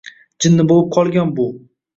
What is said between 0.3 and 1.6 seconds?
Jinni bo‘lib qolgan bu.